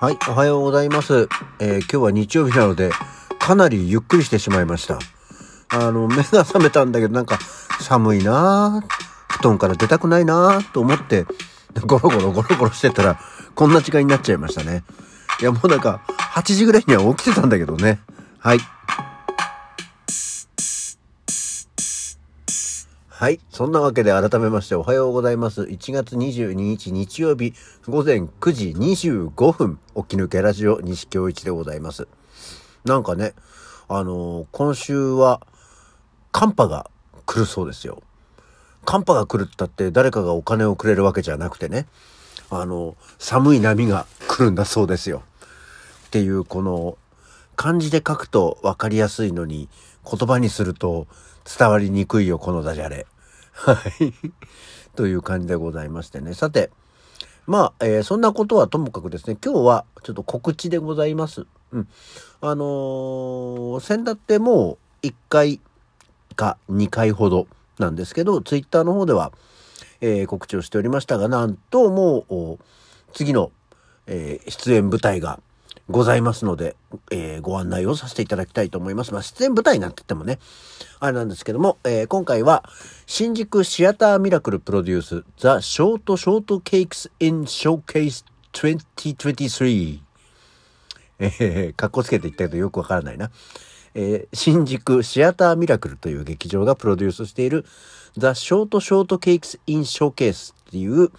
[0.00, 1.28] はい、おはようございます。
[1.58, 2.92] えー今日は日曜日なので、
[3.40, 5.00] かなりゆっくりしてしまいました。
[5.70, 7.40] あの、 目が覚めたんだけど、なんか、
[7.80, 8.84] 寒いなぁ
[9.26, 11.26] 布団から出たくないなぁと思って、
[11.84, 13.18] ゴロゴロゴロゴロしてたら、
[13.56, 14.84] こんな時間になっちゃいましたね。
[15.40, 16.00] いや、もうなんか、
[16.32, 17.98] 8時ぐらいには起きてたんだけどね。
[18.38, 18.60] はい。
[23.18, 23.40] はい。
[23.50, 25.62] そんなわけで改めましておはようございます。
[25.62, 27.52] 1月22日日曜日
[27.88, 32.06] 午前9時25分、起き抜けラジオ西京一でございます。
[32.84, 33.34] なんかね、
[33.88, 35.44] あのー今週は
[36.30, 36.92] 寒波が
[37.26, 38.04] 来るそうですよ。
[38.84, 41.88] 寒波が来るったって誰かがお金をくれるわけじゃなくてね、
[42.50, 45.24] あの、寒い波が来るんだそうですよ。
[46.06, 46.96] っていうこの
[47.56, 49.68] 漢字で書くと分かりやすいのに
[50.04, 51.06] 言葉にすると
[51.58, 53.06] 伝わりにくいよこのダジャレ。
[53.52, 54.12] はい。
[54.94, 56.34] という感じでございましてね。
[56.34, 56.70] さて、
[57.46, 61.46] まあ、えーそんなことはともかくですね、今日はちょっと告知でございます。
[61.72, 61.88] うん。
[62.40, 65.60] あのー、先だってもう1回
[66.36, 67.46] か2回ほど
[67.78, 69.32] なんですけど、ツイッターの方では、
[70.00, 72.58] えー告知をしておりましたが、なんともう、
[73.12, 73.50] 次の、
[74.06, 75.40] えー出演舞台が
[75.90, 76.76] ございますので、
[77.10, 79.12] えーご案内をさせていただきたいと思います。
[79.12, 80.38] まあ、出演舞台なんて言ってもね、
[81.00, 82.64] あれなんですけども、えー今回は、
[83.06, 90.00] 新宿シアターミラクルプロデュース、ザ・ショート・ショート・ケークス・イン・ショーケース2023。
[91.20, 93.30] えー、かっこつけて言ったけどよくわからないな。
[93.94, 97.64] えー新宿シアターミラクルという劇場がプロデュースしている、
[98.16, 101.10] ザ・ショート・ショート・ケークス・イン・ショーケースっていう、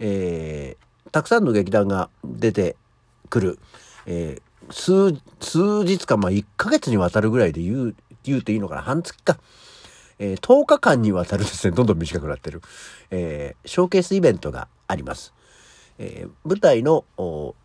[0.00, 2.74] えーたくさんの劇団が出て
[3.28, 3.58] くる、
[4.06, 9.38] えー数、数日か、まあ、1ヶ月にわたるぐらいで言う、言うていいのかな半月か。
[10.18, 12.62] えー10日間にわたるですね、どんどん短くなってる、
[13.10, 15.34] えーショーケースイベントがあります。
[15.98, 17.04] えー舞台の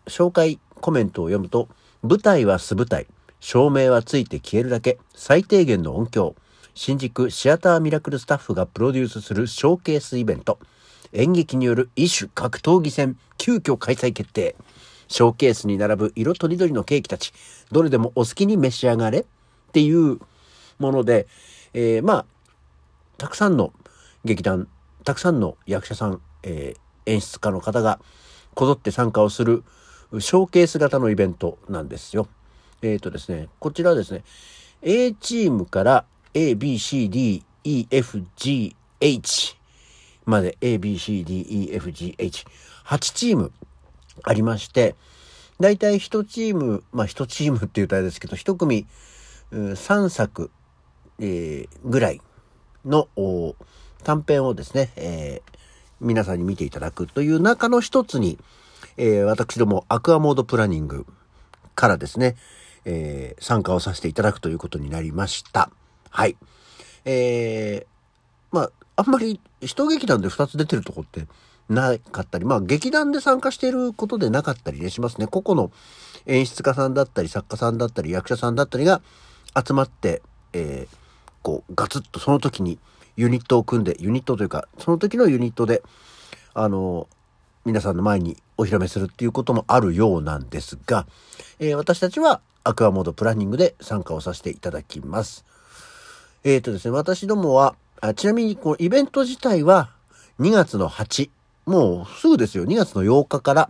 [0.07, 1.69] 紹介コメントを読むと、
[2.01, 3.07] 舞台は素舞台、
[3.39, 6.35] 照明はついて消えるだけ、最低限の音響、
[6.73, 10.59] 新宿シアターミラクルスタッフがプロデュースするショーケースイベント、
[11.13, 14.55] 演劇による異種格闘技戦、急遽開催決定。
[15.07, 17.33] ショーケースに並ぶ色とりどりのケーキたち、
[17.71, 19.25] どれでもお好きに召し上がれっ
[19.71, 20.19] ていう
[20.79, 21.27] もので、
[21.73, 22.25] えーまあ、
[23.17, 23.73] たくさんの
[24.25, 24.67] 劇団、
[25.03, 27.99] たくさんの役者さん、えー演出家の方が
[28.53, 29.63] こぞって参加をする
[30.19, 32.27] ショーケース型のイベントなんですよ。
[32.81, 34.23] えっ、とですね、こちらはですね、
[34.81, 39.57] A チームから A, B, C, D, E, F, G, H
[40.25, 42.45] まで A, B, C, D, E, F, G, H
[42.85, 43.51] 8チーム。
[44.23, 44.95] ありまして、
[45.59, 48.85] だいたい1チーム、まあ1チームっていうとあれですけど、1組
[49.51, 50.51] 3作、
[51.19, 52.21] えーぐらい
[52.85, 53.07] の
[54.03, 55.57] 短編をですね、えー
[55.99, 58.37] 皆さんに見ていただくという中の一つに、
[58.97, 61.07] えー私どもアクアモードプランニング
[61.73, 62.35] からですね、
[62.85, 65.71] えー参加をさせていただくということになりました。
[66.09, 66.37] はい。
[67.05, 71.27] えーまあ、あんまり一劇団で2つ出てるとこって
[71.69, 75.27] なかったり、まあ劇団で参加していることでなかったりしますね。
[75.27, 75.71] 個々の
[76.25, 79.01] 演出家さんだったり作家さんだったり役者さんだったりが
[79.55, 80.21] 集まって、
[80.53, 80.97] えー
[81.43, 82.77] こうガツッとその時に
[83.15, 85.81] ユニットを組んで、ユニットというか、その時のユニットで、
[86.53, 87.07] あの、
[87.63, 91.07] 皆さんの前にお披露目するっていうこともあるようなんですが、
[91.59, 95.45] えー私たちはアクアモードプランニングで参加をさせていただきます。
[96.43, 99.89] えーとですね、私どもは、あちなみにこのイベント自体は
[100.39, 101.29] 2月の8、
[101.67, 103.69] もうすぐですよ、2月の8日から、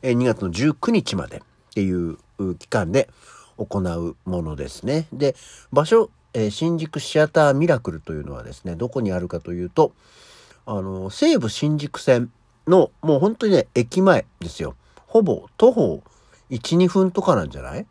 [0.00, 1.40] え2月の19日までっ
[1.74, 2.16] ていう
[2.58, 3.10] 期間で
[3.58, 5.08] 行うものですね。
[5.12, 5.34] で、
[5.72, 9.92] 場所、え新宿シアターミラクルというのはですね、どこにあるかというと、
[10.66, 12.30] あの、西武新宿線
[12.68, 14.76] の、もう本当にね、駅前ですよ。
[15.08, 16.02] ほぼ徒歩
[16.50, 17.86] 1、2分とかなんじゃない？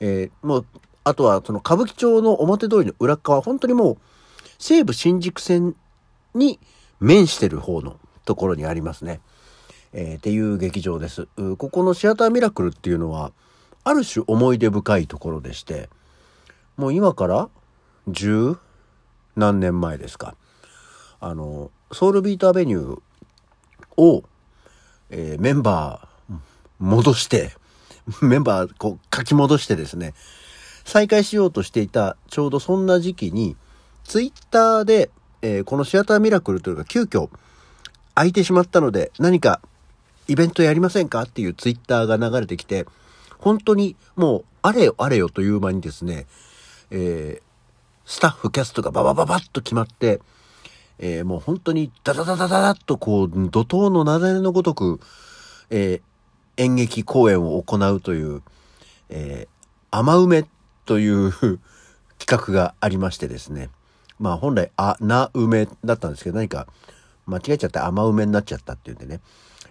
[0.00, 0.66] えーもう、
[1.04, 3.98] あとはその歌舞伎町の表通りの裏側、本当にもう、
[4.58, 5.76] 西武新宿線
[6.34, 6.58] に
[7.00, 9.20] 面してる方のところにありますね。
[9.92, 11.28] えーっていう劇場です。
[11.58, 13.32] ここのシアターミラクルっていうのは、
[13.84, 15.90] ある種思い出深いところでして、
[16.76, 17.48] もう今から
[18.08, 18.56] 十
[19.36, 20.34] 何年前ですか。
[21.20, 24.24] あの、ソウルビートアベニューを、
[25.10, 26.34] えーメンバー
[26.78, 27.52] 戻して、
[28.22, 30.14] メンバーこう書き戻してですね、
[30.84, 33.56] 再開しようとしていたちょうどそんな時期に、
[34.04, 35.10] ツイッターで、
[35.42, 37.28] えーこのシアターミラクルというのが急遽
[38.14, 39.60] 空いてしまったので、何か
[40.28, 42.86] イベントやりませんかっていうツイッターが流れてきて、
[43.38, 46.26] 本当にもうあれよあれよという間にですね、
[46.90, 47.42] えー
[48.04, 50.20] スタッフキャストがババババッと決まって、
[50.98, 55.00] えーもう本当にダダダダダダッとこう怒涛の雪崩のごとく、
[55.70, 56.02] えー
[56.58, 58.42] 演劇公演を行うという、
[59.08, 60.46] えー、甘梅
[60.84, 61.32] という
[62.18, 63.70] 企画がありましてですね。
[64.18, 66.66] まあ本来、あ、な梅だったんですけど、何か
[67.26, 69.20] 間違えちゃって甘梅になっちゃったっていうんでね。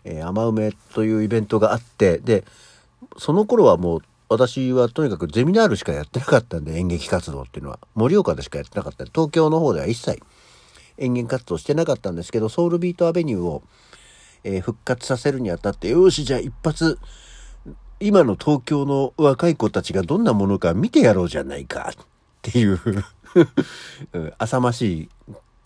[0.04, 2.44] えー、甘梅というイベントがあって、で、
[3.18, 7.80] その頃はもう私はとにかくゼミナールしかやってなかったんで演劇活動っていうのは。
[7.96, 9.06] 盛岡でしかやってなかった。
[9.06, 10.22] 東京の方では一切
[10.98, 13.64] 演劇活動してなかったんですけどソウルビートアベニューを、
[14.44, 17.00] えー、復活させるにあたってよしじゃあ一発
[18.00, 22.06] 今の東京の若い子たちがどんなものか見てやろうじゃないかっ
[22.42, 22.80] ていう
[24.40, 25.10] 浅ましい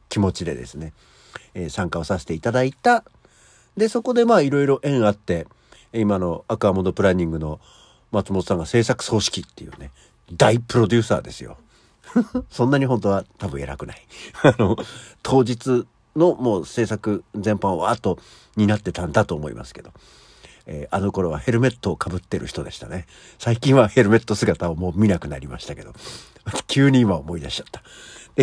[0.10, 0.94] 気持ちでですね、
[1.56, 3.04] えー、参加をさせていただいた
[3.78, 5.48] で、そこでまあいろいろ縁あって、
[5.94, 7.60] 今のアクアモードプランニングの
[8.12, 9.92] 松本さんが制作総指揮っていうね、
[10.34, 11.58] 大プロデューサーですよ。
[12.50, 14.02] そんなに本当は多分偉くない。
[14.44, 14.78] あの、
[15.24, 15.86] 当日
[16.16, 18.20] のもう制作全般をわーっと
[18.56, 19.92] 担ってたんだと思いますけど。
[20.68, 23.06] えー、あの頃はヘルメットをかぶってる人でしたね。
[23.38, 25.94] 最近はヘルメット姿をもう見なくなりましたけど。
[26.66, 27.84] 急に今思い出しちゃった。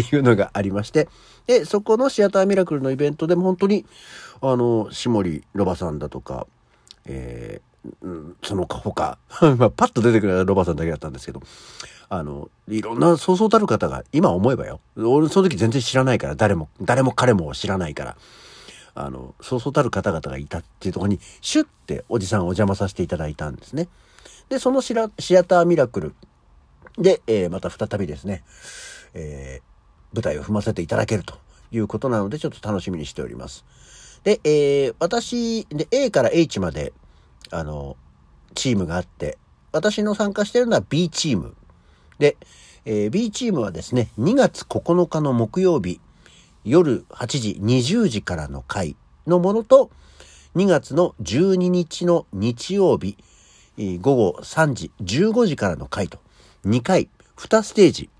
[0.00, 1.08] っていうのがありまして。
[1.46, 3.84] で、そこのシアターミラクルのイベントでも本当に、
[4.40, 6.46] あの、下森ロバさんだとか、
[7.04, 9.18] えー、その他、
[9.58, 11.42] まあ、パッと出てくるロバさんだけだったんですけど、
[12.08, 14.80] あの、いろんなそうそうたる方が、今思えばよ。
[14.96, 18.16] 俺その時全然知らないから、誰も、誰も彼も知らないから、
[18.94, 23.88] あの、そうそうたる方々がいたっていうところに、シュッておじさんお邪魔させていただいたんですね。
[24.48, 26.14] で、そのシアターミラクル
[26.98, 28.44] で、えー、また再びですね、
[29.14, 29.71] えー、
[30.12, 31.34] 舞台を踏ませていただけると
[31.70, 33.64] いうことなので、ちょっと楽しみにしております。
[34.24, 36.92] で、えー、私、で、A から H まで、
[37.50, 37.96] あの、
[38.54, 39.38] チームがあって、
[39.72, 41.56] 私の参加してるのは B チーム。
[42.18, 42.36] で、
[42.84, 46.00] えー、B チームはですね、2月9日の木曜日、
[46.64, 49.90] 夜8時、20時からの回のものと、
[50.54, 53.16] 2月の12日の日曜日、
[54.00, 56.18] 午後3時、15時からの回と、
[56.64, 58.10] 2回、2ステージ、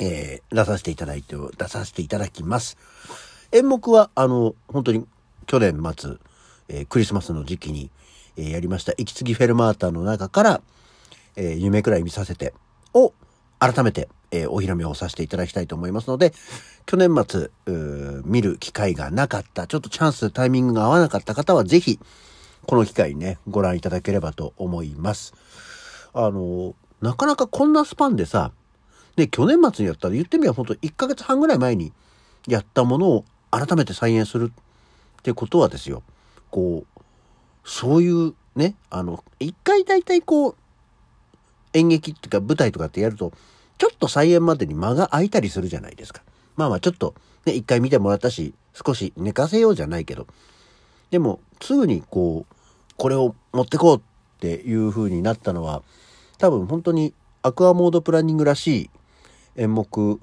[0.00, 2.76] えー、出させていただいて、出させていただきます。
[3.52, 5.06] 演目は、あの、本当に
[5.46, 6.16] 去年末、
[6.68, 7.90] えー、クリスマスの時期に、
[8.36, 10.62] えー、やりました、息継ぎフェルマータの中から、
[11.36, 12.54] えー、夢くらい見させて、
[12.94, 13.12] を、
[13.58, 16.32] 改めて、え、お披露目をさせていただきたいと思いますので、
[16.86, 17.50] 去年末、
[18.24, 22.00] 見る機会がなかった、ちょっとチャンス、タイミングが合わなかった方は、ぜひ、
[22.66, 25.34] この機会にね、ご覧いただければと思います。
[26.14, 28.52] あの、なかなかこんなスパンでさ、
[29.16, 31.92] で、去年末にやったら言ってみれば本当1ヶ月半ぐらい前に
[32.46, 36.02] やったものを改めて再演するってことはですよ。
[36.50, 37.00] こう、
[37.64, 40.56] そういうね、あの、一回大体こう、
[41.74, 43.32] 演劇っていうか舞台とかってやると、
[43.78, 46.22] ちょっと再演までに間が空いたりするじゃないですか。
[46.56, 47.14] まあまあちょっと
[47.46, 50.26] ね、一回見てもらったし、少し寝かせようじゃないけど。
[51.10, 52.54] でも、すぐにこう、
[52.96, 54.00] これを持ってこうっ
[54.40, 55.82] ていう風になったのは、
[56.38, 58.90] 多分本当にアクアモードプランニングらしい
[59.56, 60.20] 演目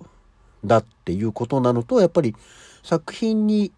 [0.65, 2.35] だっていうことなのと、やっぱり
[2.83, 3.71] 作品に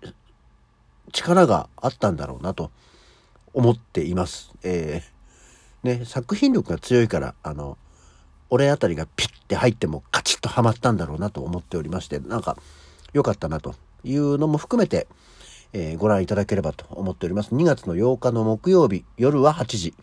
[1.12, 2.71] 力があったんだろうなと
[3.53, 4.53] 思っています。
[4.63, 7.77] えー、ね、作品力が強いから、あの、
[8.50, 12.57] 俺あたりがピッて入ってもカチッとはまったんだろうなと思っておりまして、なんか
[13.13, 15.07] 良かったなというのも含めて、
[15.74, 17.56] えー、ご覧いただければと思っております。
[17.56, 19.94] 2月の8日の木曜日、夜は8時。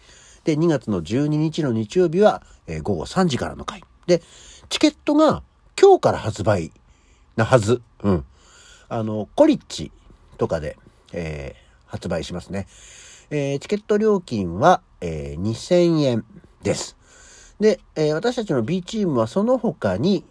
[0.44, 3.84] で、2月の12日の日曜日は、えー、午後3時からの回。
[4.06, 4.22] で、
[4.68, 5.42] チケットが
[5.80, 6.72] 今日から発売
[7.36, 7.80] なはず。
[8.02, 8.24] うん。
[8.88, 9.90] あの、コリッチ
[10.36, 10.76] とかで、
[11.12, 12.66] えー、発売しますね。
[13.30, 16.24] えー、チケット料金は、えー、2000円
[16.62, 16.96] です。
[17.60, 20.24] で、えー、私たちの B チームはその他に、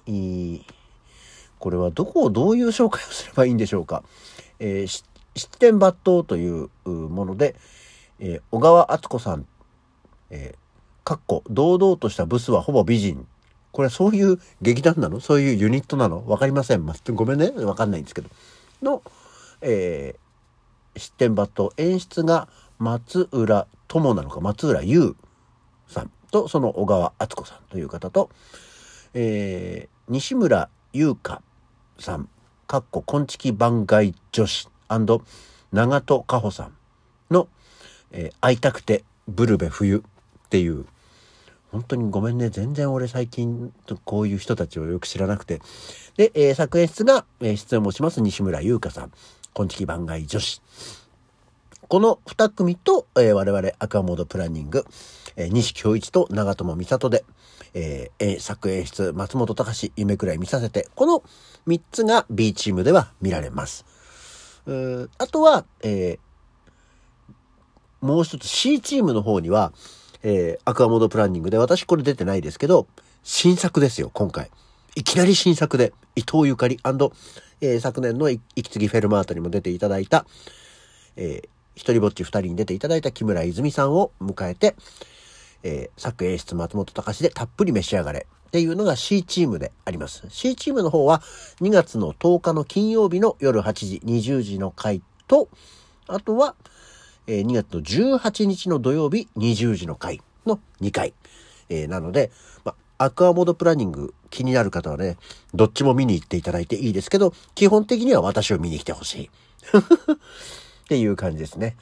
[1.60, 4.04] これはどこをどういう紹介をすればいいんでしょうか。
[4.60, 5.04] えー、
[5.36, 7.56] 七点抜刀というもので、
[8.20, 9.48] えー、小川敦子さん、
[10.30, 13.28] えー、かっこ、堂々としたブスはほぼ美人
[13.78, 15.20] これはそういう劇団なの？
[15.20, 16.28] そういうユニットなの？
[16.28, 16.84] わかりません。
[16.88, 17.52] まごめんね。
[17.64, 18.30] わかんないんですけど。
[18.82, 19.04] の、
[19.62, 22.48] えー、失点抜刀演出が
[22.80, 25.16] 松浦友なのか、松浦優
[25.88, 28.32] さんと、その小川敦子さんという方と、
[29.14, 31.44] えー、西村優香
[32.00, 32.30] さん、
[32.66, 34.70] かっこ、こんちき番外女子
[35.72, 36.74] 長戸かほさん
[37.30, 37.48] の、
[38.10, 40.88] えー、会いたくてブルベ冬っていう
[41.72, 42.50] 本当にごめんね。
[42.50, 43.74] 全然俺最近
[44.06, 45.62] こういう人たちをよく知らなくて。
[46.16, 49.12] で、えー、作演出が、えー、出演もします西村優香さん。
[49.54, 50.62] 今月番外女子。
[51.88, 54.86] この二組と、えー、我々アクアモードプランニング、
[55.38, 57.24] えー、西京一と長友美里で、
[57.74, 61.24] えー、作演出松本隆夢くらい見させて、この
[61.66, 63.86] 三つが B チームでは見られます。
[65.18, 69.72] あとは、えー、もう一つ C チームの方には、
[70.24, 72.88] えー、アクアモードプランニングで、私これ出てないですけど、
[73.24, 74.50] 新作ですよ、今回。
[74.96, 76.80] いきなり新作で、伊藤ゆかり
[77.60, 80.26] えー、昨年の息継ぎフェルマートにも出ていただいた、
[81.16, 84.76] えー、一人ぼっち二人に出ていただいた木村泉さんを迎えて、
[85.64, 90.26] えー、作演出松本隆でたっぷり召し上がれっていうのが C チームであります。
[90.30, 91.22] C チームの方は
[91.62, 95.50] 2月の10日の金曜日の夜8時、20時の回と、
[96.08, 96.56] あとは、
[97.28, 101.14] えー、2月の18日の土曜日20時の回の2回。
[101.70, 102.32] えー、なので、
[102.64, 105.18] ま、アクアモードプランニング気になる方はね、
[105.54, 109.30] どっちも見に行っていただいていいですけど、基本的には私を見に来てほしい。
[109.78, 111.76] っていう感じですね。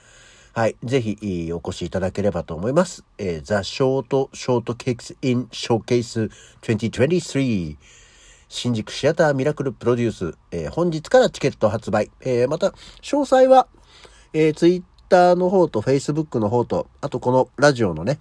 [0.54, 0.76] はい。
[0.84, 3.04] ぜひ、お越しいただければと思います。
[3.18, 7.78] えー、The Short Shortcakes in Showcase 2023
[8.48, 12.10] 新宿シアターミラクルプロデュース、えー、本日からチケット発売。
[12.22, 12.68] えー、また、
[13.02, 13.68] 詳細は、
[14.34, 18.20] えー、Twitter の方と Facebook の方と、あとこのラジオのね、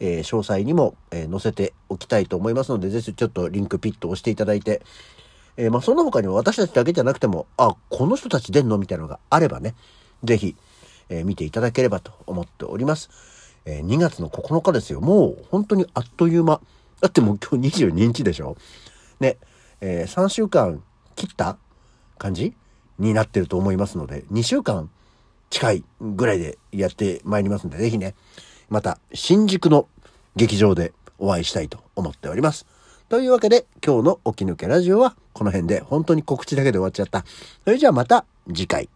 [0.00, 4.82] えー、詳細にも、えー、載せておきたいと思いますので、ぜひちょっとリンクピッと押していただいて、
[5.56, 8.78] えー、まあ、その他にも私たちだけじゃなくても、あ、この人たち出んの？
[8.78, 9.74] みたいなのがあればね、
[10.24, 10.56] ぜひ、
[11.08, 13.10] え見ていただければと思っております。
[13.64, 15.00] え2月の9日ですよ。
[15.00, 16.60] もう本当にあっという間。
[17.00, 18.56] だってもう今日22日でしょ？
[19.18, 19.38] ね、
[19.80, 20.82] え3週間
[21.16, 21.58] 切った
[22.16, 22.54] 感じ
[22.98, 24.88] になってると思いますので、2週間
[25.50, 28.14] 近いぐらいでやってまいりますんで、ぜひね、
[28.68, 29.88] また新宿の
[30.36, 32.66] 劇場でお会いしたいと思っております。
[33.08, 37.24] というわけで今日の起き抜けラジオはこの辺で本当に告知だけで終わっちゃった。
[37.64, 38.88] それじゃあまた次回。